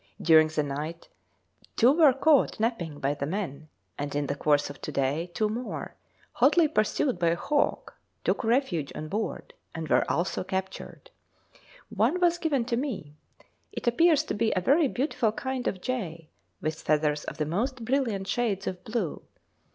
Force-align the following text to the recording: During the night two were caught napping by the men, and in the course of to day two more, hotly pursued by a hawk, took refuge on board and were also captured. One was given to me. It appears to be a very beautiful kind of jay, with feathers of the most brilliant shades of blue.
During 0.19 0.47
the 0.47 0.63
night 0.63 1.09
two 1.75 1.91
were 1.91 2.11
caught 2.11 2.59
napping 2.59 2.99
by 2.99 3.13
the 3.13 3.27
men, 3.27 3.67
and 3.99 4.15
in 4.15 4.25
the 4.25 4.33
course 4.33 4.67
of 4.71 4.81
to 4.81 4.91
day 4.91 5.29
two 5.35 5.47
more, 5.47 5.93
hotly 6.31 6.67
pursued 6.67 7.19
by 7.19 7.27
a 7.27 7.35
hawk, 7.35 7.95
took 8.23 8.43
refuge 8.43 8.91
on 8.95 9.09
board 9.09 9.53
and 9.75 9.87
were 9.89 10.03
also 10.09 10.43
captured. 10.43 11.11
One 11.89 12.19
was 12.19 12.39
given 12.39 12.65
to 12.65 12.77
me. 12.77 13.13
It 13.71 13.85
appears 13.85 14.23
to 14.23 14.33
be 14.33 14.51
a 14.55 14.59
very 14.59 14.87
beautiful 14.87 15.31
kind 15.33 15.67
of 15.67 15.81
jay, 15.81 16.31
with 16.61 16.81
feathers 16.81 17.23
of 17.25 17.37
the 17.37 17.45
most 17.45 17.85
brilliant 17.85 18.25
shades 18.27 18.65
of 18.65 18.83
blue. 18.83 19.21